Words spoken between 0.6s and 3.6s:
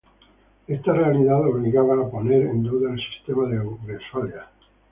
Esta realidad obligaba a poner en duda el sistema de